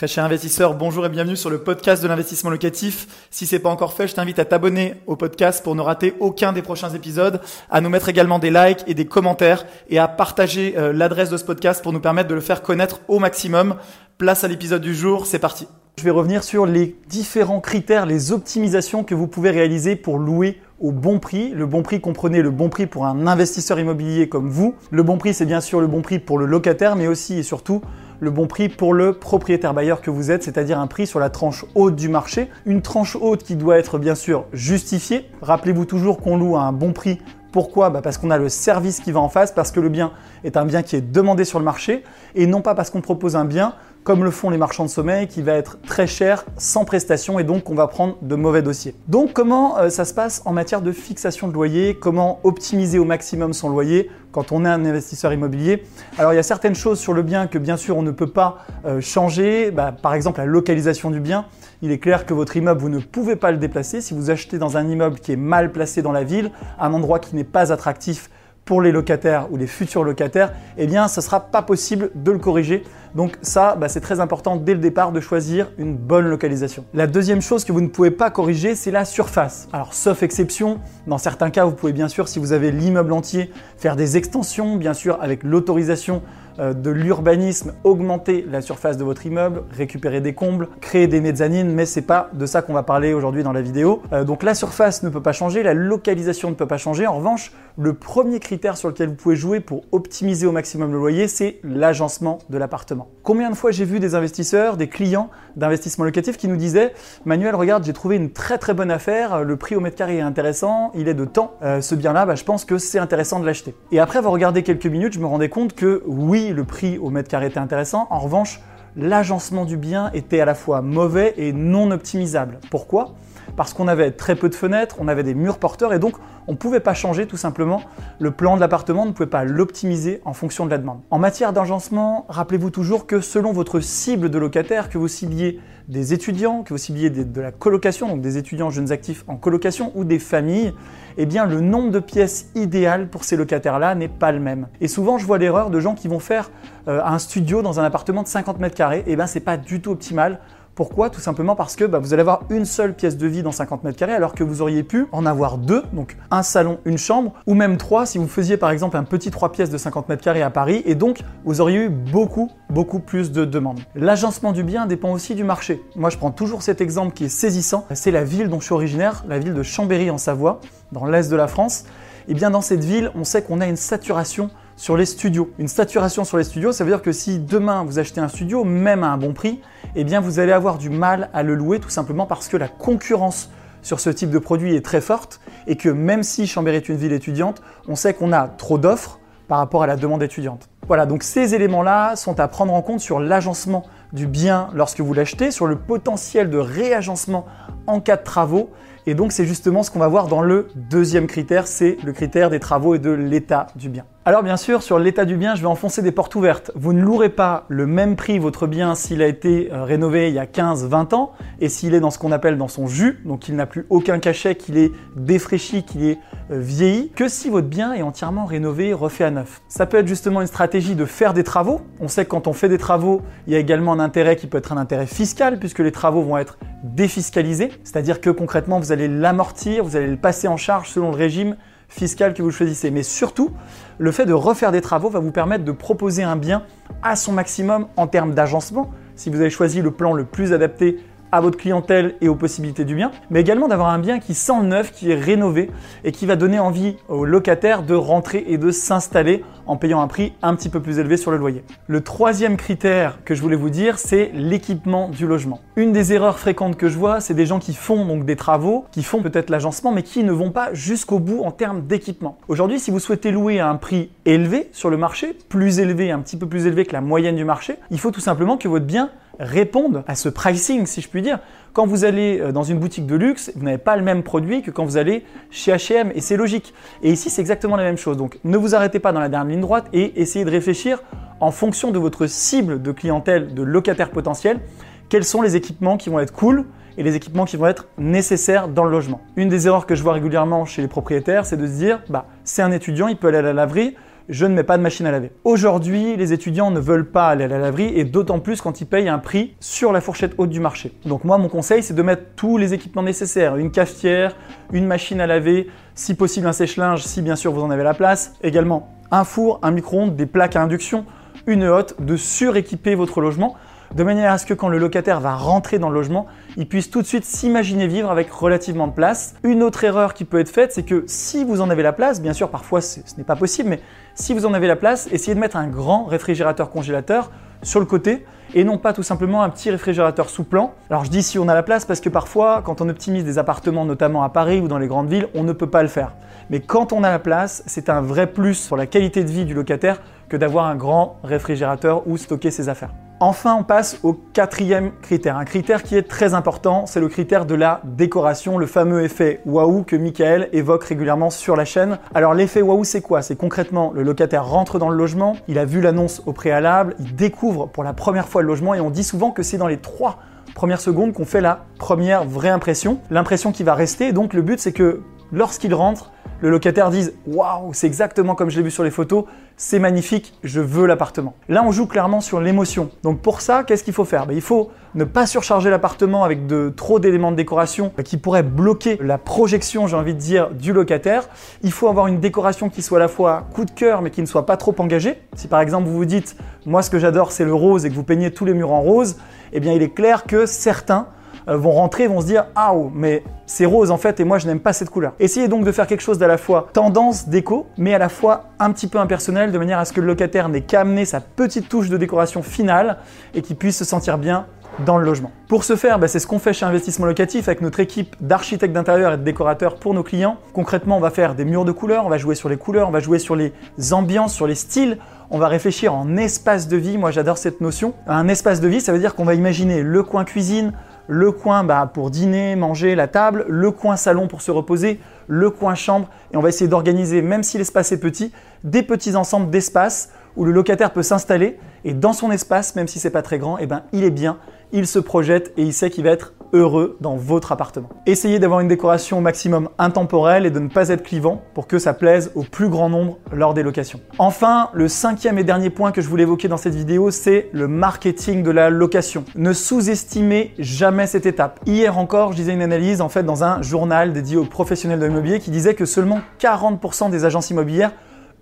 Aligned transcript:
Très 0.00 0.08
cher 0.08 0.24
investisseur, 0.24 0.72
bonjour 0.72 1.04
et 1.04 1.10
bienvenue 1.10 1.36
sur 1.36 1.50
le 1.50 1.58
podcast 1.58 2.02
de 2.02 2.08
l'investissement 2.08 2.48
locatif. 2.48 3.28
Si 3.30 3.44
c'est 3.44 3.58
pas 3.58 3.68
encore 3.68 3.92
fait, 3.92 4.08
je 4.08 4.14
t'invite 4.14 4.38
à 4.38 4.46
t'abonner 4.46 4.94
au 5.06 5.14
podcast 5.14 5.62
pour 5.62 5.74
ne 5.74 5.82
rater 5.82 6.14
aucun 6.20 6.54
des 6.54 6.62
prochains 6.62 6.88
épisodes, 6.88 7.38
à 7.68 7.82
nous 7.82 7.90
mettre 7.90 8.08
également 8.08 8.38
des 8.38 8.50
likes 8.50 8.82
et 8.86 8.94
des 8.94 9.04
commentaires 9.04 9.66
et 9.90 9.98
à 9.98 10.08
partager 10.08 10.72
euh, 10.78 10.94
l'adresse 10.94 11.28
de 11.28 11.36
ce 11.36 11.44
podcast 11.44 11.82
pour 11.82 11.92
nous 11.92 12.00
permettre 12.00 12.30
de 12.30 12.34
le 12.34 12.40
faire 12.40 12.62
connaître 12.62 13.02
au 13.08 13.18
maximum. 13.18 13.74
Place 14.16 14.42
à 14.42 14.48
l'épisode 14.48 14.80
du 14.80 14.94
jour, 14.94 15.26
c'est 15.26 15.38
parti. 15.38 15.68
Je 15.98 16.04
vais 16.04 16.10
revenir 16.10 16.44
sur 16.44 16.64
les 16.64 16.96
différents 17.10 17.60
critères, 17.60 18.06
les 18.06 18.32
optimisations 18.32 19.04
que 19.04 19.14
vous 19.14 19.26
pouvez 19.26 19.50
réaliser 19.50 19.96
pour 19.96 20.18
louer 20.18 20.62
au 20.78 20.92
bon 20.92 21.18
prix. 21.18 21.50
Le 21.50 21.66
bon 21.66 21.82
prix, 21.82 22.00
comprenez 22.00 22.40
le 22.40 22.50
bon 22.50 22.70
prix 22.70 22.86
pour 22.86 23.04
un 23.04 23.26
investisseur 23.26 23.78
immobilier 23.78 24.30
comme 24.30 24.48
vous. 24.48 24.74
Le 24.90 25.02
bon 25.02 25.18
prix, 25.18 25.34
c'est 25.34 25.44
bien 25.44 25.60
sûr 25.60 25.78
le 25.78 25.88
bon 25.88 26.00
prix 26.00 26.18
pour 26.18 26.38
le 26.38 26.46
locataire, 26.46 26.96
mais 26.96 27.06
aussi 27.06 27.40
et 27.40 27.42
surtout 27.42 27.82
le 28.20 28.30
bon 28.30 28.46
prix 28.46 28.68
pour 28.68 28.94
le 28.94 29.14
propriétaire 29.14 29.74
bailleur 29.74 30.02
que 30.02 30.10
vous 30.10 30.30
êtes, 30.30 30.42
c'est-à-dire 30.42 30.78
un 30.78 30.86
prix 30.86 31.06
sur 31.06 31.18
la 31.18 31.30
tranche 31.30 31.64
haute 31.74 31.96
du 31.96 32.08
marché. 32.08 32.50
Une 32.66 32.82
tranche 32.82 33.16
haute 33.16 33.42
qui 33.42 33.56
doit 33.56 33.78
être 33.78 33.98
bien 33.98 34.14
sûr 34.14 34.44
justifiée. 34.52 35.28
Rappelez-vous 35.42 35.86
toujours 35.86 36.20
qu'on 36.20 36.36
loue 36.36 36.56
à 36.56 36.62
un 36.62 36.72
bon 36.72 36.92
prix 36.92 37.18
pourquoi? 37.52 37.90
Bah, 37.90 38.00
Parce 38.00 38.18
qu'on 38.18 38.30
a 38.30 38.38
le 38.38 38.48
service 38.48 39.00
qui 39.00 39.12
va 39.12 39.20
en 39.20 39.28
face, 39.28 39.52
parce 39.52 39.72
que 39.72 39.80
le 39.80 39.88
bien 39.88 40.12
est 40.44 40.56
un 40.56 40.64
bien 40.64 40.82
qui 40.82 40.96
est 40.96 41.00
demandé 41.00 41.44
sur 41.44 41.58
le 41.58 41.64
marché, 41.64 42.04
et 42.34 42.46
non 42.46 42.62
pas 42.62 42.74
parce 42.74 42.90
qu'on 42.90 43.00
propose 43.00 43.36
un 43.36 43.44
bien 43.44 43.74
comme 44.10 44.24
le 44.24 44.32
font 44.32 44.50
les 44.50 44.58
marchands 44.58 44.84
de 44.84 44.90
sommeil, 44.90 45.28
qui 45.28 45.40
va 45.40 45.52
être 45.52 45.78
très 45.82 46.08
cher, 46.08 46.44
sans 46.56 46.84
prestation, 46.84 47.38
et 47.38 47.44
donc 47.44 47.70
on 47.70 47.76
va 47.76 47.86
prendre 47.86 48.16
de 48.22 48.34
mauvais 48.34 48.60
dossiers. 48.60 48.96
Donc 49.06 49.32
comment 49.32 49.78
euh, 49.78 49.88
ça 49.88 50.04
se 50.04 50.12
passe 50.12 50.42
en 50.46 50.52
matière 50.52 50.82
de 50.82 50.90
fixation 50.90 51.46
de 51.46 51.52
loyer? 51.52 51.94
Comment 51.94 52.40
optimiser 52.42 52.98
au 52.98 53.04
maximum 53.04 53.52
son 53.52 53.68
loyer 53.68 54.10
quand 54.32 54.50
on 54.50 54.64
est 54.64 54.68
un 54.68 54.84
investisseur 54.84 55.32
immobilier? 55.32 55.84
Alors 56.18 56.32
il 56.32 56.36
y 56.36 56.40
a 56.40 56.42
certaines 56.42 56.74
choses 56.74 56.98
sur 56.98 57.12
le 57.12 57.22
bien 57.22 57.46
que 57.46 57.56
bien 57.56 57.76
sûr 57.76 57.96
on 57.96 58.02
ne 58.02 58.10
peut 58.10 58.26
pas 58.26 58.58
euh, 58.84 59.00
changer, 59.00 59.70
bah, 59.70 59.92
par 59.92 60.14
exemple 60.14 60.40
la 60.40 60.46
localisation 60.46 61.12
du 61.12 61.20
bien. 61.20 61.44
Il 61.80 61.92
est 61.92 61.98
clair 61.98 62.26
que 62.26 62.34
votre 62.34 62.56
immeuble, 62.56 62.80
vous 62.80 62.88
ne 62.88 62.98
pouvez 62.98 63.36
pas 63.36 63.52
le 63.52 63.58
déplacer. 63.58 64.00
Si 64.00 64.12
vous 64.12 64.28
achetez 64.28 64.58
dans 64.58 64.76
un 64.76 64.88
immeuble 64.88 65.20
qui 65.20 65.30
est 65.30 65.36
mal 65.36 65.70
placé 65.70 66.02
dans 66.02 66.10
la 66.10 66.24
ville, 66.24 66.50
un 66.80 66.92
endroit 66.92 67.20
qui 67.20 67.36
n'est 67.36 67.44
pas 67.44 67.72
attractif 67.72 68.28
pour 68.70 68.82
les 68.82 68.92
locataires 68.92 69.48
ou 69.50 69.56
les 69.56 69.66
futurs 69.66 70.04
locataires, 70.04 70.52
eh 70.78 70.86
bien, 70.86 71.08
ce 71.08 71.18
ne 71.18 71.24
sera 71.24 71.40
pas 71.40 71.60
possible 71.60 72.12
de 72.14 72.30
le 72.30 72.38
corriger. 72.38 72.84
Donc 73.16 73.36
ça, 73.42 73.74
bah, 73.74 73.88
c'est 73.88 73.98
très 73.98 74.20
important 74.20 74.54
dès 74.54 74.74
le 74.74 74.78
départ 74.78 75.10
de 75.10 75.18
choisir 75.18 75.72
une 75.76 75.96
bonne 75.96 76.26
localisation. 76.28 76.84
La 76.94 77.08
deuxième 77.08 77.42
chose 77.42 77.64
que 77.64 77.72
vous 77.72 77.80
ne 77.80 77.88
pouvez 77.88 78.12
pas 78.12 78.30
corriger, 78.30 78.76
c'est 78.76 78.92
la 78.92 79.04
surface. 79.04 79.68
Alors, 79.72 79.92
sauf 79.92 80.22
exception, 80.22 80.78
dans 81.08 81.18
certains 81.18 81.50
cas, 81.50 81.64
vous 81.64 81.72
pouvez 81.72 81.92
bien 81.92 82.06
sûr, 82.06 82.28
si 82.28 82.38
vous 82.38 82.52
avez 82.52 82.70
l'immeuble 82.70 83.12
entier, 83.12 83.50
faire 83.76 83.96
des 83.96 84.16
extensions, 84.16 84.76
bien 84.76 84.94
sûr, 84.94 85.18
avec 85.20 85.42
l'autorisation 85.42 86.22
de 86.58 86.90
l'urbanisme, 86.90 87.72
augmenter 87.84 88.46
la 88.50 88.60
surface 88.60 88.96
de 88.96 89.04
votre 89.04 89.26
immeuble, 89.26 89.62
récupérer 89.72 90.20
des 90.20 90.34
combles, 90.34 90.68
créer 90.80 91.06
des 91.06 91.20
mezzanines, 91.20 91.72
mais 91.72 91.86
c'est 91.86 92.02
pas 92.02 92.30
de 92.32 92.46
ça 92.46 92.62
qu'on 92.62 92.72
va 92.72 92.82
parler 92.82 93.12
aujourd'hui 93.12 93.42
dans 93.42 93.52
la 93.52 93.62
vidéo. 93.62 94.02
Euh, 94.12 94.24
donc 94.24 94.42
la 94.42 94.54
surface 94.54 95.02
ne 95.02 95.08
peut 95.08 95.22
pas 95.22 95.32
changer, 95.32 95.62
la 95.62 95.74
localisation 95.74 96.50
ne 96.50 96.54
peut 96.54 96.66
pas 96.66 96.78
changer. 96.78 97.06
En 97.06 97.16
revanche, 97.16 97.52
le 97.78 97.94
premier 97.94 98.40
critère 98.40 98.76
sur 98.76 98.88
lequel 98.88 99.08
vous 99.08 99.14
pouvez 99.14 99.36
jouer 99.36 99.60
pour 99.60 99.84
optimiser 99.92 100.46
au 100.46 100.52
maximum 100.52 100.92
le 100.92 100.98
loyer, 100.98 101.28
c'est 101.28 101.60
l'agencement 101.64 102.38
de 102.50 102.58
l'appartement. 102.58 103.08
Combien 103.22 103.50
de 103.50 103.54
fois 103.54 103.70
j'ai 103.70 103.84
vu 103.84 104.00
des 104.00 104.14
investisseurs, 104.14 104.76
des 104.76 104.88
clients 104.88 105.30
d'investissement 105.56 106.04
locatif 106.04 106.36
qui 106.36 106.48
nous 106.48 106.56
disaient 106.56 106.92
Manuel, 107.24 107.54
regarde, 107.54 107.84
j'ai 107.84 107.92
trouvé 107.92 108.16
une 108.16 108.30
très 108.30 108.58
très 108.58 108.74
bonne 108.74 108.90
affaire, 108.90 109.44
le 109.44 109.56
prix 109.56 109.76
au 109.76 109.80
mètre 109.80 109.96
carré 109.96 110.18
est 110.18 110.22
intéressant, 110.22 110.90
il 110.94 111.08
est 111.08 111.14
de 111.14 111.24
temps, 111.24 111.54
euh, 111.62 111.80
ce 111.80 111.94
bien-là, 111.94 112.26
bah, 112.26 112.34
je 112.34 112.44
pense 112.44 112.64
que 112.64 112.78
c'est 112.78 112.98
intéressant 112.98 113.40
de 113.40 113.46
l'acheter. 113.46 113.74
Et 113.92 114.00
après 114.00 114.18
avoir 114.18 114.32
regardé 114.32 114.62
quelques 114.62 114.86
minutes, 114.86 115.12
je 115.12 115.20
me 115.20 115.26
rendais 115.26 115.48
compte 115.48 115.74
que 115.74 116.02
oui, 116.06 116.39
le 116.48 116.64
prix 116.64 116.98
au 116.98 117.10
mètre 117.10 117.28
carré 117.28 117.46
était 117.46 117.58
intéressant, 117.58 118.06
en 118.10 118.18
revanche, 118.18 118.60
l'agencement 118.96 119.64
du 119.64 119.76
bien 119.76 120.10
était 120.12 120.40
à 120.40 120.44
la 120.44 120.54
fois 120.54 120.82
mauvais 120.82 121.34
et 121.36 121.52
non 121.52 121.90
optimisable. 121.90 122.58
Pourquoi? 122.70 123.14
Parce 123.56 123.74
qu'on 123.74 123.88
avait 123.88 124.10
très 124.10 124.36
peu 124.36 124.48
de 124.48 124.54
fenêtres, 124.54 124.96
on 124.98 125.08
avait 125.08 125.22
des 125.22 125.34
murs 125.34 125.58
porteurs 125.58 125.92
et 125.92 125.98
donc 125.98 126.14
on 126.46 126.52
ne 126.52 126.56
pouvait 126.56 126.80
pas 126.80 126.94
changer 126.94 127.26
tout 127.26 127.36
simplement 127.36 127.82
le 128.18 128.30
plan 128.30 128.56
de 128.56 128.60
l'appartement, 128.60 129.02
on 129.02 129.06
ne 129.06 129.12
pouvait 129.12 129.28
pas 129.28 129.44
l'optimiser 129.44 130.20
en 130.24 130.32
fonction 130.32 130.66
de 130.66 130.70
la 130.70 130.78
demande. 130.78 131.00
En 131.10 131.18
matière 131.18 131.52
d'agencement, 131.52 132.26
rappelez-vous 132.28 132.70
toujours 132.70 133.06
que 133.06 133.20
selon 133.20 133.52
votre 133.52 133.80
cible 133.80 134.30
de 134.30 134.38
locataire, 134.38 134.88
que 134.88 134.98
vous 134.98 135.08
cibliez 135.08 135.60
des 135.88 136.14
étudiants, 136.14 136.62
que 136.62 136.72
vous 136.72 136.78
cibliez 136.78 137.10
de 137.10 137.40
la 137.40 137.50
colocation, 137.50 138.08
donc 138.08 138.20
des 138.20 138.38
étudiants 138.38 138.70
jeunes 138.70 138.92
actifs 138.92 139.24
en 139.26 139.36
colocation 139.36 139.92
ou 139.96 140.04
des 140.04 140.20
familles, 140.20 140.72
eh 141.16 141.26
bien 141.26 141.46
le 141.46 141.60
nombre 141.60 141.90
de 141.90 141.98
pièces 141.98 142.50
idéales 142.54 143.08
pour 143.08 143.24
ces 143.24 143.36
locataires-là 143.36 143.94
n'est 143.96 144.08
pas 144.08 144.30
le 144.30 144.38
même. 144.38 144.68
Et 144.80 144.88
souvent, 144.88 145.18
je 145.18 145.26
vois 145.26 145.38
l'erreur 145.38 145.70
de 145.70 145.80
gens 145.80 145.94
qui 145.94 146.06
vont 146.06 146.20
faire 146.20 146.50
euh, 146.88 147.00
un 147.04 147.18
studio 147.18 147.62
dans 147.62 147.80
un 147.80 147.84
appartement 147.84 148.22
de 148.22 148.28
50 148.28 148.60
mètres 148.60 148.76
carrés, 148.76 149.00
et 149.00 149.12
eh 149.12 149.16
bien 149.16 149.26
c'est 149.26 149.40
pas 149.40 149.56
du 149.56 149.80
tout 149.80 149.90
optimal 149.90 150.38
pourquoi 150.74 151.10
Tout 151.10 151.20
simplement 151.20 151.56
parce 151.56 151.76
que 151.76 151.84
bah, 151.84 151.98
vous 151.98 152.12
allez 152.12 152.20
avoir 152.20 152.42
une 152.48 152.64
seule 152.64 152.94
pièce 152.94 153.16
de 153.16 153.26
vie 153.26 153.42
dans 153.42 153.52
50 153.52 153.84
mètres 153.84 153.98
carrés 153.98 154.14
alors 154.14 154.34
que 154.34 154.44
vous 154.44 154.62
auriez 154.62 154.82
pu 154.82 155.06
en 155.12 155.26
avoir 155.26 155.58
deux, 155.58 155.82
donc 155.92 156.16
un 156.30 156.42
salon, 156.42 156.78
une 156.84 156.98
chambre, 156.98 157.32
ou 157.46 157.54
même 157.54 157.76
trois 157.76 158.06
si 158.06 158.18
vous 158.18 158.28
faisiez 158.28 158.56
par 158.56 158.70
exemple 158.70 158.96
un 158.96 159.04
petit 159.04 159.30
trois 159.30 159.52
pièces 159.52 159.70
de 159.70 159.78
50 159.78 160.08
mètres 160.08 160.22
carrés 160.22 160.42
à 160.42 160.50
Paris 160.50 160.82
et 160.86 160.94
donc 160.94 161.20
vous 161.44 161.60
auriez 161.60 161.84
eu 161.84 161.88
beaucoup, 161.88 162.50
beaucoup 162.70 163.00
plus 163.00 163.32
de 163.32 163.44
demandes. 163.44 163.80
L'agencement 163.94 164.52
du 164.52 164.62
bien 164.62 164.86
dépend 164.86 165.12
aussi 165.12 165.34
du 165.34 165.44
marché. 165.44 165.82
Moi 165.96 166.10
je 166.10 166.16
prends 166.16 166.30
toujours 166.30 166.62
cet 166.62 166.80
exemple 166.80 167.14
qui 167.14 167.24
est 167.24 167.28
saisissant, 167.28 167.86
c'est 167.92 168.10
la 168.10 168.24
ville 168.24 168.48
dont 168.48 168.60
je 168.60 168.66
suis 168.66 168.74
originaire, 168.74 169.24
la 169.28 169.38
ville 169.38 169.54
de 169.54 169.62
Chambéry 169.62 170.10
en 170.10 170.18
Savoie, 170.18 170.60
dans 170.92 171.04
l'est 171.04 171.30
de 171.30 171.36
la 171.36 171.48
France. 171.48 171.84
Et 172.28 172.32
eh 172.32 172.34
bien 172.34 172.50
dans 172.50 172.60
cette 172.60 172.84
ville, 172.84 173.10
on 173.16 173.24
sait 173.24 173.42
qu'on 173.42 173.60
a 173.60 173.66
une 173.66 173.76
saturation 173.76 174.50
sur 174.80 174.96
les 174.96 175.04
studios. 175.04 175.50
Une 175.58 175.68
saturation 175.68 176.24
sur 176.24 176.38
les 176.38 176.44
studios, 176.44 176.72
ça 176.72 176.84
veut 176.84 176.90
dire 176.90 177.02
que 177.02 177.12
si 177.12 177.38
demain 177.38 177.84
vous 177.84 177.98
achetez 177.98 178.18
un 178.18 178.28
studio, 178.28 178.64
même 178.64 179.04
à 179.04 179.08
un 179.08 179.18
bon 179.18 179.34
prix, 179.34 179.60
eh 179.94 180.04
bien 180.04 180.22
vous 180.22 180.38
allez 180.38 180.52
avoir 180.52 180.78
du 180.78 180.88
mal 180.88 181.28
à 181.34 181.42
le 181.42 181.54
louer 181.54 181.80
tout 181.80 181.90
simplement 181.90 182.24
parce 182.24 182.48
que 182.48 182.56
la 182.56 182.66
concurrence 182.66 183.50
sur 183.82 184.00
ce 184.00 184.08
type 184.08 184.30
de 184.30 184.38
produit 184.38 184.74
est 184.74 184.80
très 184.82 185.02
forte 185.02 185.42
et 185.66 185.76
que 185.76 185.90
même 185.90 186.22
si 186.22 186.46
Chambéry 186.46 186.78
est 186.78 186.88
une 186.88 186.96
ville 186.96 187.12
étudiante, 187.12 187.60
on 187.88 187.94
sait 187.94 188.14
qu'on 188.14 188.32
a 188.32 188.48
trop 188.48 188.78
d'offres 188.78 189.20
par 189.48 189.58
rapport 189.58 189.82
à 189.82 189.86
la 189.86 189.96
demande 189.96 190.22
étudiante. 190.22 190.70
Voilà, 190.88 191.04
donc 191.04 191.24
ces 191.24 191.54
éléments-là 191.54 192.16
sont 192.16 192.40
à 192.40 192.48
prendre 192.48 192.72
en 192.72 192.80
compte 192.80 193.00
sur 193.00 193.20
l'agencement 193.20 193.84
du 194.14 194.26
bien 194.26 194.68
lorsque 194.72 195.00
vous 195.00 195.12
l'achetez, 195.12 195.50
sur 195.50 195.66
le 195.66 195.76
potentiel 195.76 196.48
de 196.48 196.56
réagencement 196.56 197.44
en 197.86 198.00
cas 198.00 198.16
de 198.16 198.24
travaux. 198.24 198.70
Et 199.10 199.14
donc 199.14 199.32
c'est 199.32 199.44
justement 199.44 199.82
ce 199.82 199.90
qu'on 199.90 199.98
va 199.98 200.06
voir 200.06 200.28
dans 200.28 200.40
le 200.40 200.68
deuxième 200.76 201.26
critère, 201.26 201.66
c'est 201.66 201.96
le 202.04 202.12
critère 202.12 202.48
des 202.48 202.60
travaux 202.60 202.94
et 202.94 203.00
de 203.00 203.10
l'état 203.10 203.66
du 203.74 203.88
bien. 203.88 204.04
Alors 204.26 204.44
bien 204.44 204.56
sûr, 204.56 204.82
sur 204.82 205.00
l'état 205.00 205.24
du 205.24 205.36
bien, 205.36 205.56
je 205.56 205.62
vais 205.62 205.66
enfoncer 205.66 206.02
des 206.02 206.12
portes 206.12 206.36
ouvertes. 206.36 206.70
Vous 206.76 206.92
ne 206.92 207.02
louerez 207.02 207.30
pas 207.30 207.64
le 207.68 207.86
même 207.86 208.14
prix 208.14 208.38
votre 208.38 208.68
bien 208.68 208.94
s'il 208.94 209.22
a 209.22 209.26
été 209.26 209.72
euh, 209.72 209.82
rénové 209.82 210.28
il 210.28 210.34
y 210.34 210.38
a 210.38 210.44
15-20 210.44 211.14
ans 211.14 211.32
et 211.58 211.68
s'il 211.68 211.94
est 211.94 212.00
dans 212.00 212.10
ce 212.10 212.18
qu'on 212.18 212.30
appelle 212.30 212.56
dans 212.56 212.68
son 212.68 212.86
jus, 212.86 213.18
donc 213.24 213.40
qu'il 213.40 213.56
n'a 213.56 213.64
plus 213.66 213.86
aucun 213.88 214.20
cachet, 214.20 214.54
qu'il 214.54 214.76
est 214.76 214.92
défraîchi, 215.16 215.82
qu'il 215.82 216.04
est 216.04 216.18
euh, 216.52 216.60
vieilli, 216.60 217.10
que 217.16 217.28
si 217.28 217.48
votre 217.48 217.66
bien 217.66 217.94
est 217.94 218.02
entièrement 218.02 218.44
rénové, 218.44 218.92
refait 218.92 219.24
à 219.24 219.30
neuf. 219.30 219.62
Ça 219.68 219.86
peut 219.86 219.96
être 219.96 220.06
justement 220.06 220.42
une 220.42 220.46
stratégie 220.46 220.94
de 220.94 221.06
faire 221.06 221.32
des 221.32 221.42
travaux. 221.42 221.80
On 221.98 222.06
sait 222.06 222.24
que 222.24 222.30
quand 222.30 222.46
on 222.46 222.52
fait 222.52 222.68
des 222.68 222.78
travaux, 222.78 223.22
il 223.46 223.54
y 223.54 223.56
a 223.56 223.58
également 223.58 223.94
un 223.94 224.00
intérêt 224.00 224.36
qui 224.36 224.46
peut 224.46 224.58
être 224.58 224.72
un 224.72 224.76
intérêt 224.76 225.06
fiscal 225.06 225.58
puisque 225.58 225.80
les 225.80 225.92
travaux 225.92 226.22
vont 226.22 226.36
être 226.36 226.58
défiscalisés, 226.84 227.70
c'est-à-dire 227.84 228.20
que 228.20 228.30
concrètement 228.30 228.78
vous 228.78 228.92
allez 228.92 228.99
l'amortir, 229.08 229.84
vous 229.84 229.96
allez 229.96 230.06
le 230.06 230.16
passer 230.16 230.48
en 230.48 230.56
charge 230.56 230.88
selon 230.90 231.10
le 231.10 231.16
régime 231.16 231.56
fiscal 231.88 232.34
que 232.34 232.42
vous 232.42 232.50
choisissez. 232.50 232.90
Mais 232.90 233.02
surtout, 233.02 233.50
le 233.98 234.12
fait 234.12 234.26
de 234.26 234.32
refaire 234.32 234.72
des 234.72 234.80
travaux 234.80 235.10
va 235.10 235.18
vous 235.18 235.32
permettre 235.32 235.64
de 235.64 235.72
proposer 235.72 236.22
un 236.22 236.36
bien 236.36 236.62
à 237.02 237.16
son 237.16 237.32
maximum 237.32 237.88
en 237.96 238.06
termes 238.06 238.34
d'agencement. 238.34 238.90
Si 239.16 239.28
vous 239.28 239.40
avez 239.40 239.50
choisi 239.50 239.82
le 239.82 239.90
plan 239.90 240.12
le 240.12 240.24
plus 240.24 240.52
adapté 240.52 240.98
à 241.32 241.40
votre 241.40 241.58
clientèle 241.58 242.14
et 242.20 242.28
aux 242.28 242.34
possibilités 242.34 242.84
du 242.84 242.94
bien, 242.94 243.10
mais 243.30 243.40
également 243.40 243.68
d'avoir 243.68 243.90
un 243.90 243.98
bien 243.98 244.18
qui 244.18 244.34
sent 244.34 244.62
neuf, 244.62 244.92
qui 244.92 245.10
est 245.10 245.14
rénové 245.14 245.70
et 246.04 246.12
qui 246.12 246.26
va 246.26 246.36
donner 246.36 246.58
envie 246.58 246.96
aux 247.08 247.24
locataires 247.24 247.82
de 247.82 247.94
rentrer 247.94 248.44
et 248.48 248.58
de 248.58 248.70
s'installer 248.70 249.44
en 249.66 249.76
payant 249.76 250.00
un 250.00 250.08
prix 250.08 250.32
un 250.42 250.54
petit 250.56 250.68
peu 250.68 250.80
plus 250.80 250.98
élevé 250.98 251.16
sur 251.16 251.30
le 251.30 251.36
loyer. 251.36 251.62
Le 251.86 252.00
troisième 252.00 252.56
critère 252.56 253.18
que 253.24 253.34
je 253.34 253.42
voulais 253.42 253.56
vous 253.56 253.70
dire, 253.70 253.98
c'est 253.98 254.32
l'équipement 254.34 255.08
du 255.08 255.26
logement. 255.26 255.60
Une 255.76 255.92
des 255.92 256.12
erreurs 256.12 256.38
fréquentes 256.38 256.76
que 256.76 256.88
je 256.88 256.98
vois, 256.98 257.20
c'est 257.20 257.34
des 257.34 257.46
gens 257.46 257.60
qui 257.60 257.74
font 257.74 258.04
donc 258.04 258.24
des 258.24 258.36
travaux, 258.36 258.86
qui 258.90 259.04
font 259.04 259.22
peut-être 259.22 259.50
l'agencement, 259.50 259.92
mais 259.92 260.02
qui 260.02 260.24
ne 260.24 260.32
vont 260.32 260.50
pas 260.50 260.74
jusqu'au 260.74 261.20
bout 261.20 261.42
en 261.44 261.52
termes 261.52 261.86
d'équipement. 261.86 262.36
Aujourd'hui, 262.48 262.80
si 262.80 262.90
vous 262.90 262.98
souhaitez 262.98 263.30
louer 263.30 263.60
à 263.60 263.68
un 263.68 263.76
prix 263.76 264.10
élevé 264.24 264.68
sur 264.72 264.90
le 264.90 264.96
marché, 264.96 265.36
plus 265.48 265.78
élevé, 265.78 266.10
un 266.10 266.18
petit 266.18 266.36
peu 266.36 266.46
plus 266.46 266.66
élevé 266.66 266.84
que 266.84 266.92
la 266.92 267.00
moyenne 267.00 267.36
du 267.36 267.44
marché, 267.44 267.76
il 267.90 268.00
faut 268.00 268.10
tout 268.10 268.20
simplement 268.20 268.56
que 268.56 268.66
votre 268.66 268.86
bien 268.86 269.10
répondent 269.40 270.04
à 270.06 270.14
ce 270.14 270.28
pricing, 270.28 270.86
si 270.86 271.00
je 271.00 271.08
puis 271.08 271.22
dire. 271.22 271.40
Quand 271.72 271.86
vous 271.86 272.04
allez 272.04 272.40
euh, 272.40 272.52
dans 272.52 272.62
une 272.62 272.78
boutique 272.78 273.06
de 273.06 273.16
luxe, 273.16 273.50
vous 273.56 273.64
n'avez 273.64 273.78
pas 273.78 273.96
le 273.96 274.02
même 274.02 274.22
produit 274.22 274.62
que 274.62 274.70
quand 274.70 274.84
vous 274.84 274.96
allez 274.96 275.24
chez 275.50 275.72
H&M 275.72 276.12
et 276.14 276.20
c'est 276.20 276.36
logique. 276.36 276.74
Et 277.02 277.10
ici, 277.10 277.30
c'est 277.30 277.40
exactement 277.40 277.76
la 277.76 277.84
même 277.84 277.96
chose. 277.96 278.16
Donc, 278.16 278.38
ne 278.44 278.56
vous 278.56 278.74
arrêtez 278.74 278.98
pas 278.98 279.12
dans 279.12 279.20
la 279.20 279.28
dernière 279.28 279.50
ligne 279.50 279.60
droite 279.60 279.86
et 279.92 280.20
essayez 280.20 280.44
de 280.44 280.50
réfléchir 280.50 281.02
en 281.40 281.50
fonction 281.50 281.90
de 281.90 281.98
votre 281.98 282.26
cible 282.26 282.82
de 282.82 282.92
clientèle, 282.92 283.54
de 283.54 283.62
locataire 283.62 284.10
potentiel, 284.10 284.60
quels 285.08 285.24
sont 285.24 285.42
les 285.42 285.56
équipements 285.56 285.96
qui 285.96 286.10
vont 286.10 286.20
être 286.20 286.32
cool 286.32 286.66
et 286.98 287.02
les 287.02 287.16
équipements 287.16 287.46
qui 287.46 287.56
vont 287.56 287.66
être 287.66 287.88
nécessaires 287.98 288.68
dans 288.68 288.84
le 288.84 288.90
logement. 288.90 289.22
Une 289.36 289.48
des 289.48 289.66
erreurs 289.66 289.86
que 289.86 289.94
je 289.94 290.02
vois 290.02 290.12
régulièrement 290.12 290.66
chez 290.66 290.82
les 290.82 290.88
propriétaires, 290.88 291.46
c'est 291.46 291.56
de 291.56 291.66
se 291.66 291.72
dire, 291.72 292.02
bah, 292.10 292.26
c'est 292.44 292.62
un 292.62 292.72
étudiant, 292.72 293.08
il 293.08 293.16
peut 293.16 293.28
aller 293.28 293.38
à 293.38 293.42
la 293.42 293.52
laverie, 293.52 293.96
je 294.30 294.46
ne 294.46 294.54
mets 294.54 294.62
pas 294.62 294.78
de 294.78 294.82
machine 294.82 295.06
à 295.06 295.10
laver. 295.10 295.32
Aujourd'hui, 295.44 296.16
les 296.16 296.32
étudiants 296.32 296.70
ne 296.70 296.78
veulent 296.78 297.10
pas 297.10 297.28
aller 297.28 297.44
à 297.44 297.48
la 297.48 297.58
laverie 297.58 297.92
et 297.98 298.04
d'autant 298.04 298.38
plus 298.38 298.60
quand 298.60 298.80
ils 298.80 298.86
payent 298.86 299.08
un 299.08 299.18
prix 299.18 299.56
sur 299.60 299.92
la 299.92 300.00
fourchette 300.00 300.34
haute 300.38 300.50
du 300.50 300.60
marché. 300.60 300.92
Donc 301.04 301.24
moi, 301.24 301.36
mon 301.36 301.48
conseil, 301.48 301.82
c'est 301.82 301.94
de 301.94 302.02
mettre 302.02 302.22
tous 302.36 302.56
les 302.56 302.72
équipements 302.72 303.02
nécessaires, 303.02 303.56
une 303.56 303.72
cafetière, 303.72 304.36
une 304.72 304.86
machine 304.86 305.20
à 305.20 305.26
laver, 305.26 305.68
si 305.94 306.14
possible 306.14 306.46
un 306.46 306.52
sèche-linge, 306.52 307.02
si 307.02 307.22
bien 307.22 307.36
sûr 307.36 307.52
vous 307.52 307.62
en 307.62 307.70
avez 307.70 307.82
la 307.82 307.94
place, 307.94 308.34
également 308.42 308.94
un 309.10 309.24
four, 309.24 309.58
un 309.62 309.72
micro-ondes, 309.72 310.14
des 310.14 310.26
plaques 310.26 310.54
à 310.54 310.62
induction, 310.62 311.04
une 311.46 311.64
hotte, 311.64 311.96
de 312.00 312.16
suréquiper 312.16 312.94
votre 312.94 313.20
logement 313.20 313.56
de 313.94 314.02
manière 314.04 314.32
à 314.32 314.38
ce 314.38 314.46
que 314.46 314.54
quand 314.54 314.68
le 314.68 314.78
locataire 314.78 315.20
va 315.20 315.34
rentrer 315.34 315.78
dans 315.78 315.88
le 315.88 315.94
logement, 315.94 316.26
il 316.56 316.66
puisse 316.66 316.90
tout 316.90 317.02
de 317.02 317.06
suite 317.06 317.24
s'imaginer 317.24 317.86
vivre 317.86 318.10
avec 318.10 318.30
relativement 318.30 318.86
de 318.86 318.92
place. 318.92 319.34
Une 319.42 319.62
autre 319.62 319.82
erreur 319.84 320.14
qui 320.14 320.24
peut 320.24 320.38
être 320.38 320.48
faite, 320.48 320.72
c'est 320.72 320.84
que 320.84 321.04
si 321.06 321.44
vous 321.44 321.60
en 321.60 321.70
avez 321.70 321.82
la 321.82 321.92
place, 321.92 322.22
bien 322.22 322.32
sûr 322.32 322.50
parfois 322.50 322.80
ce 322.80 323.00
n'est 323.18 323.24
pas 323.24 323.36
possible, 323.36 323.70
mais 323.70 323.80
si 324.14 324.34
vous 324.34 324.46
en 324.46 324.54
avez 324.54 324.66
la 324.66 324.76
place, 324.76 325.08
essayez 325.10 325.34
de 325.34 325.40
mettre 325.40 325.56
un 325.56 325.66
grand 325.66 326.04
réfrigérateur 326.04 326.70
congélateur 326.70 327.30
sur 327.62 327.80
le 327.80 327.86
côté 327.86 328.24
et 328.54 328.64
non 328.64 328.78
pas 328.78 328.92
tout 328.92 329.02
simplement 329.02 329.42
un 329.42 329.50
petit 329.50 329.70
réfrigérateur 329.70 330.28
sous 330.28 330.44
plan. 330.44 330.74
Alors 330.88 331.04
je 331.04 331.10
dis 331.10 331.22
si 331.22 331.38
on 331.38 331.48
a 331.48 331.54
la 331.54 331.62
place 331.62 331.84
parce 331.84 332.00
que 332.00 332.08
parfois 332.08 332.62
quand 332.64 332.80
on 332.80 332.88
optimise 332.88 333.24
des 333.24 333.38
appartements 333.38 333.84
notamment 333.84 334.22
à 334.22 334.28
Paris 334.28 334.60
ou 334.60 334.68
dans 334.68 334.78
les 334.78 334.88
grandes 334.88 335.08
villes, 335.08 335.28
on 335.34 335.44
ne 335.44 335.52
peut 335.52 335.68
pas 335.68 335.82
le 335.82 335.88
faire. 335.88 336.14
Mais 336.48 336.60
quand 336.60 336.92
on 336.92 337.04
a 337.04 337.10
la 337.10 337.18
place, 337.18 337.62
c'est 337.66 337.88
un 337.88 338.00
vrai 338.00 338.26
plus 338.26 338.66
pour 338.66 338.76
la 338.76 338.86
qualité 338.86 339.24
de 339.24 339.30
vie 339.30 339.44
du 339.44 339.54
locataire 339.54 340.00
que 340.28 340.36
d'avoir 340.36 340.66
un 340.66 340.76
grand 340.76 341.18
réfrigérateur 341.22 342.06
où 342.06 342.16
stocker 342.16 342.50
ses 342.50 342.68
affaires. 342.68 342.92
Enfin, 343.22 343.54
on 343.54 343.64
passe 343.64 343.98
au 344.02 344.14
quatrième 344.14 344.92
critère, 345.02 345.36
un 345.36 345.44
critère 345.44 345.82
qui 345.82 345.94
est 345.94 346.08
très 346.08 346.32
important, 346.32 346.86
c'est 346.86 347.00
le 347.00 347.08
critère 347.08 347.44
de 347.44 347.54
la 347.54 347.82
décoration, 347.84 348.56
le 348.56 348.64
fameux 348.64 349.04
effet 349.04 349.42
waouh 349.44 349.82
que 349.82 349.94
Michael 349.94 350.48
évoque 350.54 350.84
régulièrement 350.84 351.28
sur 351.28 351.54
la 351.54 351.66
chaîne. 351.66 351.98
Alors 352.14 352.32
l'effet 352.32 352.62
waouh, 352.62 352.82
c'est 352.82 353.02
quoi? 353.02 353.20
C'est 353.20 353.36
concrètement 353.36 353.92
le 353.94 354.04
locataire 354.04 354.46
rentre 354.46 354.78
dans 354.78 354.88
le 354.88 354.96
logement, 354.96 355.36
il 355.48 355.58
a 355.58 355.66
vu 355.66 355.82
l'annonce 355.82 356.22
au 356.24 356.32
préalable, 356.32 356.96
il 356.98 357.14
découvre 357.14 357.66
pour 357.66 357.84
la 357.84 357.92
première 357.92 358.26
fois 358.26 358.40
le 358.40 358.48
logement 358.48 358.72
et 358.72 358.80
on 358.80 358.88
dit 358.88 359.04
souvent 359.04 359.32
que 359.32 359.42
c'est 359.42 359.58
dans 359.58 359.68
les 359.68 359.80
trois 359.80 360.20
premières 360.54 360.80
secondes 360.80 361.12
qu'on 361.12 361.26
fait 361.26 361.42
la 361.42 361.66
première 361.78 362.24
vraie 362.24 362.48
impression, 362.48 363.00
l'impression 363.10 363.52
qui 363.52 363.64
va 363.64 363.74
rester. 363.74 364.14
Donc 364.14 364.32
le 364.32 364.40
but 364.40 364.60
c'est 364.60 364.72
que 364.72 365.02
lorsqu'il 365.32 365.74
rentre, 365.74 366.10
le 366.40 366.48
locataire 366.48 366.90
dise 366.90 367.12
waouh, 367.26 367.74
c'est 367.74 367.86
exactement 367.86 368.34
comme 368.34 368.50
je 368.50 368.56
l'ai 368.56 368.62
vu 368.62 368.70
sur 368.70 368.82
les 368.82 368.90
photos, 368.90 369.24
c'est 369.58 369.78
magnifique, 369.78 370.32
je 370.42 370.60
veux 370.60 370.86
l'appartement. 370.86 371.34
Là, 371.50 371.62
on 371.66 371.70
joue 371.70 371.86
clairement 371.86 372.22
sur 372.22 372.40
l'émotion. 372.40 372.90
Donc 373.02 373.20
pour 373.20 373.42
ça, 373.42 373.62
qu'est-ce 373.62 373.84
qu'il 373.84 373.92
faut 373.92 374.06
faire? 374.06 374.26
Ben, 374.26 374.34
Il 374.34 374.40
faut 374.40 374.70
ne 374.94 375.04
pas 375.04 375.26
surcharger 375.26 375.68
l'appartement 375.68 376.24
avec 376.24 376.46
de 376.46 376.72
trop 376.74 376.98
d'éléments 376.98 377.30
de 377.30 377.36
décoration 377.36 377.92
qui 378.04 378.16
pourraient 378.16 378.42
bloquer 378.42 378.98
la 379.02 379.18
projection, 379.18 379.86
j'ai 379.86 379.96
envie 379.96 380.14
de 380.14 380.18
dire, 380.18 380.50
du 380.50 380.72
locataire. 380.72 381.28
Il 381.62 381.72
faut 381.72 381.88
avoir 381.88 382.06
une 382.06 382.20
décoration 382.20 382.70
qui 382.70 382.80
soit 382.80 382.96
à 382.96 383.00
la 383.00 383.08
fois 383.08 383.46
coup 383.52 383.66
de 383.66 383.70
cœur 383.70 384.00
mais 384.00 384.10
qui 384.10 384.22
ne 384.22 384.26
soit 384.26 384.46
pas 384.46 384.56
trop 384.56 384.74
engagée. 384.78 385.20
Si 385.36 385.46
par 385.46 385.60
exemple 385.60 385.88
vous 385.88 385.96
vous 385.96 386.04
dites 386.06 386.36
moi 386.64 386.82
ce 386.82 386.88
que 386.88 386.98
j'adore 386.98 387.30
c'est 387.30 387.44
le 387.44 387.54
rose 387.54 387.84
et 387.84 387.90
que 387.90 387.94
vous 387.94 388.02
peignez 388.02 388.30
tous 388.30 388.46
les 388.46 388.54
murs 388.54 388.72
en 388.72 388.80
rose, 388.80 389.16
eh 389.52 389.60
bien 389.60 389.74
il 389.74 389.82
est 389.82 389.94
clair 389.94 390.24
que 390.24 390.46
certains 390.46 391.06
vont 391.46 391.72
rentrer 391.72 392.06
vont 392.06 392.20
se 392.20 392.26
dire 392.26 392.46
Ah, 392.54 392.72
mais 392.94 393.22
c'est 393.46 393.66
rose 393.66 393.90
en 393.90 393.96
fait 393.96 394.20
et 394.20 394.24
moi 394.24 394.38
je 394.38 394.46
n'aime 394.46 394.60
pas 394.60 394.72
cette 394.72 394.90
couleur. 394.90 395.12
Essayez 395.18 395.48
donc 395.48 395.64
de 395.64 395.72
faire 395.72 395.86
quelque 395.86 396.02
chose 396.02 396.18
d'à 396.18 396.28
la 396.28 396.38
fois 396.38 396.68
tendance 396.72 397.28
déco, 397.28 397.66
mais 397.76 397.94
à 397.94 397.98
la 397.98 398.08
fois 398.08 398.44
un 398.58 398.72
petit 398.72 398.86
peu 398.86 398.98
impersonnel, 398.98 399.52
de 399.52 399.58
manière 399.58 399.78
à 399.78 399.84
ce 399.84 399.92
que 399.92 400.00
le 400.00 400.06
locataire 400.06 400.48
n'ait 400.48 400.60
qu'à 400.62 400.80
amener 400.80 401.04
sa 401.04 401.20
petite 401.20 401.68
touche 401.68 401.88
de 401.88 401.96
décoration 401.96 402.42
finale 402.42 402.98
et 403.34 403.42
qu'il 403.42 403.56
puisse 403.56 403.78
se 403.78 403.84
sentir 403.84 404.18
bien 404.18 404.46
dans 404.84 404.98
le 404.98 405.04
logement. 405.04 405.30
Pour 405.48 405.64
ce 405.64 405.76
faire, 405.76 405.98
bah, 405.98 406.08
c'est 406.08 406.20
ce 406.20 406.26
qu'on 406.26 406.38
fait 406.38 406.52
chez 406.52 406.64
Investissement 406.64 407.06
Locatif 407.06 407.48
avec 407.48 407.60
notre 407.60 407.80
équipe 407.80 408.16
d'architectes 408.20 408.72
d'intérieur 408.72 409.12
et 409.12 409.16
de 409.16 409.22
décorateurs 409.22 409.76
pour 409.76 409.94
nos 409.94 410.02
clients. 410.02 410.36
Concrètement, 410.52 410.96
on 410.96 411.00
va 411.00 411.10
faire 411.10 411.34
des 411.34 411.44
murs 411.44 411.64
de 411.64 411.72
couleurs, 411.72 412.06
on 412.06 412.08
va 412.08 412.18
jouer 412.18 412.34
sur 412.34 412.48
les 412.48 412.56
couleurs, 412.56 412.88
on 412.88 412.92
va 412.92 413.00
jouer 413.00 413.18
sur 413.18 413.36
les 413.36 413.52
ambiances, 413.92 414.32
sur 414.32 414.46
les 414.46 414.54
styles, 414.54 414.98
on 415.30 415.38
va 415.38 415.48
réfléchir 415.48 415.94
en 415.94 416.16
espace 416.16 416.68
de 416.68 416.76
vie. 416.76 416.98
Moi, 416.98 417.10
j'adore 417.10 417.38
cette 417.38 417.60
notion. 417.60 417.94
Un 418.06 418.28
espace 418.28 418.60
de 418.60 418.68
vie, 418.68 418.80
ça 418.80 418.92
veut 418.92 418.98
dire 418.98 419.14
qu'on 419.14 419.24
va 419.24 419.34
imaginer 419.34 419.82
le 419.82 420.02
coin 420.02 420.24
cuisine, 420.24 420.72
le 421.10 421.32
coin 421.32 421.64
bah, 421.64 421.90
pour 421.92 422.10
dîner, 422.10 422.54
manger, 422.54 422.94
la 422.94 423.08
table, 423.08 423.44
le 423.48 423.72
coin 423.72 423.96
salon 423.96 424.28
pour 424.28 424.42
se 424.42 424.52
reposer, 424.52 425.00
le 425.26 425.50
coin 425.50 425.74
chambre. 425.74 426.08
Et 426.32 426.36
on 426.36 426.40
va 426.40 426.50
essayer 426.50 426.68
d'organiser, 426.68 427.20
même 427.20 427.42
si 427.42 427.58
l'espace 427.58 427.90
est 427.90 427.98
petit, 427.98 428.32
des 428.62 428.84
petits 428.84 429.16
ensembles 429.16 429.50
d'espace 429.50 430.10
où 430.36 430.44
le 430.44 430.52
locataire 430.52 430.92
peut 430.92 431.02
s'installer 431.02 431.58
et 431.84 431.94
dans 431.94 432.12
son 432.12 432.30
espace, 432.30 432.76
même 432.76 432.86
si 432.86 433.00
c'est 433.00 433.10
pas 433.10 433.22
très 433.22 433.38
grand, 433.38 433.58
eh 433.58 433.66
ben, 433.66 433.82
il 433.92 434.04
est 434.04 434.10
bien, 434.10 434.38
il 434.70 434.86
se 434.86 435.00
projette 435.00 435.52
et 435.56 435.62
il 435.62 435.74
sait 435.74 435.90
qu'il 435.90 436.04
va 436.04 436.10
être 436.10 436.32
heureux 436.52 436.96
dans 437.00 437.16
votre 437.16 437.52
appartement. 437.52 437.88
Essayez 438.06 438.38
d'avoir 438.38 438.60
une 438.60 438.68
décoration 438.68 439.18
au 439.18 439.20
maximum 439.20 439.68
intemporelle 439.78 440.46
et 440.46 440.50
de 440.50 440.58
ne 440.58 440.68
pas 440.68 440.88
être 440.88 441.02
clivant 441.02 441.42
pour 441.54 441.66
que 441.66 441.78
ça 441.78 441.94
plaise 441.94 442.32
au 442.34 442.42
plus 442.42 442.68
grand 442.68 442.88
nombre 442.88 443.18
lors 443.32 443.54
des 443.54 443.62
locations. 443.62 444.00
Enfin, 444.18 444.70
le 444.72 444.88
cinquième 444.88 445.38
et 445.38 445.44
dernier 445.44 445.70
point 445.70 445.92
que 445.92 446.00
je 446.00 446.08
voulais 446.08 446.24
évoquer 446.24 446.48
dans 446.48 446.56
cette 446.56 446.74
vidéo, 446.74 447.10
c'est 447.10 447.48
le 447.52 447.68
marketing 447.68 448.42
de 448.42 448.50
la 448.50 448.70
location. 448.70 449.24
Ne 449.34 449.52
sous-estimez 449.52 450.54
jamais 450.58 451.06
cette 451.06 451.26
étape. 451.26 451.60
Hier 451.66 451.96
encore, 451.96 452.32
je 452.32 452.36
disais 452.36 452.52
une 452.52 452.62
analyse 452.62 453.00
en 453.00 453.08
fait 453.08 453.22
dans 453.22 453.44
un 453.44 453.62
journal 453.62 454.12
dédié 454.12 454.36
aux 454.36 454.44
professionnels 454.44 454.98
de 454.98 455.06
l'immobilier 455.06 455.40
qui 455.40 455.50
disait 455.50 455.74
que 455.74 455.84
seulement 455.84 456.20
40% 456.40 457.10
des 457.10 457.24
agences 457.24 457.50
immobilières 457.50 457.92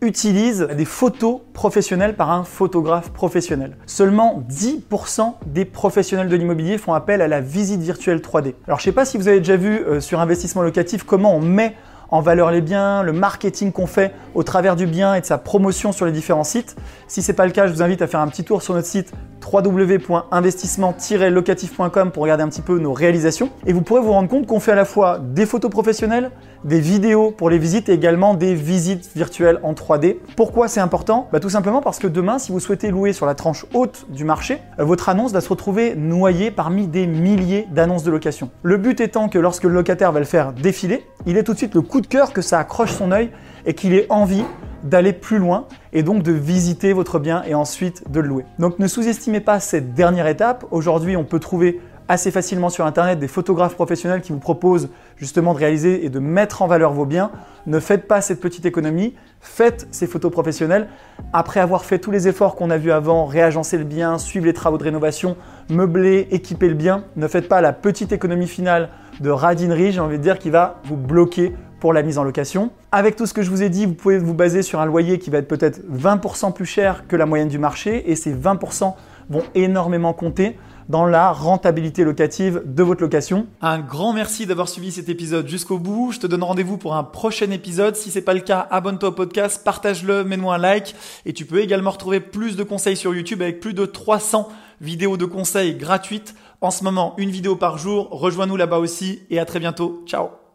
utilise 0.01 0.69
des 0.77 0.85
photos 0.85 1.41
professionnelles 1.53 2.15
par 2.15 2.31
un 2.31 2.45
photographe 2.45 3.11
professionnel. 3.11 3.77
Seulement 3.87 4.45
10% 4.49 5.35
des 5.47 5.65
professionnels 5.65 6.29
de 6.29 6.37
l'immobilier 6.37 6.79
font 6.79 6.95
appel 6.95 7.21
à 7.21 7.29
la 7.29 7.41
visite 7.41 7.81
virtuelle 7.81 8.19
3D. 8.19 8.55
Alors 8.67 8.79
je 8.79 8.83
ne 8.83 8.85
sais 8.85 8.93
pas 8.93 9.05
si 9.05 9.19
vous 9.19 9.29
avez 9.29 9.39
déjà 9.39 9.57
vu 9.57 9.81
euh, 9.81 10.01
sur 10.01 10.21
investissement 10.21 10.63
locatif 10.63 11.03
comment 11.03 11.35
on 11.35 11.41
met 11.41 11.75
en 12.11 12.21
valeur 12.21 12.51
les 12.51 12.61
biens, 12.61 13.03
le 13.03 13.13
marketing 13.13 13.73
qu'on 13.73 13.87
fait 13.87 14.15
au 14.35 14.43
travers 14.43 14.77
du 14.77 14.87
bien 14.87 15.15
et 15.15 15.21
de 15.21 15.27
sa 15.27 15.39
promotion 15.39 15.93
sur 15.93 16.07
les 16.07 16.13
différents 16.13 16.45
sites. 16.45 16.77
Si 17.07 17.23
ce 17.23 17.31
n'est 17.31 17.37
pas 17.37 17.45
le 17.45 17.53
cas, 17.53 17.67
je 17.67 17.73
vous 17.73 17.83
invite 17.83 18.01
à 18.01 18.07
faire 18.07 18.21
un 18.21 18.29
petit 18.29 18.45
tour 18.45 18.63
sur 18.63 18.75
notre 18.75 18.87
site 18.87 19.13
www.investissement-locatif.com 19.53 22.11
pour 22.11 22.23
regarder 22.23 22.43
un 22.43 22.49
petit 22.49 22.63
peu 22.63 22.79
nos 22.79 22.93
réalisations. 22.93 23.51
Et 23.67 23.73
vous 23.73 23.83
pourrez 23.83 24.01
vous 24.01 24.13
rendre 24.13 24.29
compte 24.29 24.47
qu'on 24.47 24.61
fait 24.61 24.73
à 24.73 24.77
la 24.77 24.85
fois 24.85 25.19
des 25.19 25.47
photos 25.47 25.71
professionnelles, 25.71 26.31
des 26.65 26.81
vidéos 26.81 27.31
pour 27.31 27.51
les 27.51 27.59
visites 27.59 27.89
et 27.89 27.93
également 27.93 28.35
des 28.35 28.55
visites 28.55 29.11
virtuelles 29.15 29.61
en 29.63 29.73
3D. 29.73 30.17
Pourquoi 30.37 30.69
c'est 30.69 30.81
important? 30.81 31.29
Bah, 31.33 31.41
Tout 31.41 31.51
simplement 31.51 31.81
parce 31.81 31.99
que 31.99 32.07
demain, 32.07 32.39
si 32.39 32.53
vous 32.53 32.61
souhaitez 32.61 32.91
louer 32.91 33.13
sur 33.13 33.27
la 33.27 33.35
tranche 33.35 33.67
haute 33.75 34.07
du 34.11 34.25
marché, 34.25 34.59
euh, 34.79 34.85
votre 34.85 35.09
annonce 35.09 35.33
va 35.33 35.41
se 35.41 35.49
retrouver 35.49 35.95
noyée 35.95 36.51
parmi 36.51 36.87
des 36.87 37.07
milliers 37.07 37.67
d'annonces 37.71 38.03
de 38.03 38.11
location. 38.11 38.51
Le 38.63 38.77
but 38.77 39.01
étant 39.01 39.29
que 39.29 39.39
lorsque 39.39 39.65
le 39.65 39.71
locataire 39.71 40.13
va 40.13 40.21
le 40.21 40.27
faire 40.27 40.53
défiler, 40.53 41.07
il 41.27 41.37
ait 41.37 41.43
tout 41.43 41.53
de 41.53 41.59
suite 41.59 41.75
le 41.75 41.83
coup 41.83 42.01
de 42.01 42.07
cœur 42.07 42.33
que 42.33 42.43
ça 42.43 42.59
accroche 42.59 42.93
son 42.93 43.13
œil 43.13 43.31
et 43.67 43.75
qu'il 43.75 43.95
ait 43.95 44.07
envie 44.09 44.45
d'aller 44.83 45.13
plus 45.13 45.39
loin 45.39 45.67
et 45.93 46.03
donc 46.03 46.23
de 46.23 46.33
visiter 46.33 46.93
votre 46.93 47.19
bien 47.19 47.43
et 47.45 47.55
ensuite 47.55 48.11
de 48.11 48.21
le 48.21 48.29
louer. 48.29 48.45
Donc 48.59 48.79
ne 48.79 48.87
sous-estimez 48.87 49.41
pas 49.41 49.61
cette 49.61 49.95
dernière 49.95 50.27
étape. 50.27 50.67
Aujourd'hui, 50.71 51.17
on 51.17 51.25
peut 51.25 51.41
trouver 51.41 51.81
assez 52.09 52.31
facilement 52.31 52.71
sur 52.71 52.87
Internet 52.87 53.19
des 53.19 53.29
photographes 53.29 53.75
professionnels 53.75 54.23
qui 54.23 54.33
vous 54.33 54.39
proposent 54.39 54.89
justement 55.17 55.53
de 55.53 55.59
réaliser 55.59 56.07
et 56.07 56.09
de 56.09 56.19
mettre 56.19 56.63
en 56.63 56.67
valeur 56.67 56.93
vos 56.93 57.05
biens. 57.05 57.31
Ne 57.67 57.81
faites 57.81 58.09
pas 58.09 58.23
cette 58.23 58.41
petite 58.41 58.65
économie, 58.65 59.15
faites 59.41 59.87
ces 59.91 60.07
photos 60.07 60.33
professionnelles. 60.33 60.89
Après 61.35 61.61
avoir 61.61 61.85
fait 61.85 61.99
tous 61.99 62.11
les 62.11 62.27
efforts 62.27 62.57
qu'on 62.57 62.71
a 62.71 62.79
vus 62.79 62.93
avant, 62.93 63.27
réagencer 63.27 63.77
le 63.77 63.85
bien, 63.85 64.17
suivre 64.17 64.47
les 64.47 64.55
travaux 64.55 64.79
de 64.79 64.85
rénovation, 64.85 65.37
meubler, 65.69 66.29
équiper 66.31 66.69
le 66.69 66.75
bien, 66.75 67.05
ne 67.17 67.29
faites 67.29 67.49
pas 67.49 67.61
la 67.61 67.75
petite 67.75 68.13
économie 68.13 68.49
finale 68.49 68.89
de 69.21 69.31
radinerie, 69.31 69.93
j'ai 69.93 70.01
envie 70.01 70.17
de 70.17 70.23
dire, 70.23 70.39
qui 70.39 70.49
va 70.49 70.81
vous 70.85 70.97
bloquer 70.97 71.55
pour 71.81 71.93
la 71.93 72.03
mise 72.03 72.19
en 72.19 72.25
location. 72.25 72.71
Avec 72.93 73.17
tout 73.17 73.27
ce 73.27 73.35
que 73.35 73.43
je 73.43 73.51
vous 73.51 73.63
ai 73.63 73.69
dit, 73.69 73.87
vous 73.87 73.95
pouvez 73.95 74.19
vous 74.19 74.35
baser 74.35 74.63
sur 74.63 74.81
un 74.81 74.87
loyer 74.87 75.19
qui 75.19 75.31
va 75.31 75.39
être 75.39 75.49
peut-être 75.49 75.81
20% 75.91 76.53
plus 76.53 76.67
cher 76.67 77.07
que 77.07 77.17
la 77.17 77.27
moyenne 77.27 77.49
du 77.49 77.59
marché 77.59 78.11
et 78.11 78.17
ces 78.17 78.35
20% 78.35 78.95
vont 79.31 79.45
énormément 79.55 80.13
compter 80.13 80.57
dans 80.89 81.05
la 81.05 81.33
rentabilité 81.33 82.03
locative 82.03 82.63
de 82.65 82.83
votre 82.83 83.03
location. 83.03 83.47
Un 83.61 83.81
grand 83.81 84.13
merci 84.13 84.47
d'avoir 84.47 84.69
suivi 84.69 84.91
cet 84.91 85.09
épisode 85.09 85.47
jusqu'au 85.47 85.79
bout. 85.79 86.13
Je 86.13 86.21
te 86.21 86.27
donne 86.27 86.43
rendez-vous 86.43 86.79
pour 86.79 86.95
un 86.95 87.05
prochain 87.05 87.51
épisode. 87.51 87.95
Si 87.95 88.11
c'est 88.11 88.23
pas 88.23 88.35
le 88.35 88.41
cas, 88.41 88.67
abonne-toi 88.71 89.11
au 89.11 89.13
podcast, 89.13 89.63
partage-le, 89.65 90.25
mets-moi 90.25 90.55
un 90.55 90.59
like 90.59 90.95
et 91.27 91.33
tu 91.33 91.45
peux 91.45 91.61
également 91.61 91.91
retrouver 91.91 92.21
plus 92.21 92.57
de 92.57 92.63
conseils 92.63 92.97
sur 92.97 93.15
YouTube 93.15 93.43
avec 93.43 93.61
plus 93.61 93.75
de 93.75 93.85
300 93.85 94.49
vidéos 94.81 95.17
de 95.17 95.27
conseils 95.27 95.75
gratuites. 95.75 96.35
En 96.61 96.71
ce 96.71 96.83
moment, 96.85 97.15
une 97.19 97.31
vidéo 97.31 97.55
par 97.55 97.79
jour. 97.79 98.09
Rejoins-nous 98.11 98.57
là-bas 98.57 98.79
aussi 98.79 99.21
et 99.31 99.39
à 99.39 99.45
très 99.45 99.61
bientôt. 99.61 100.03
Ciao 100.07 100.48